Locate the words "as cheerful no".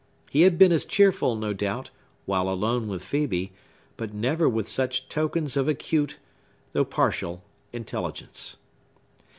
0.71-1.53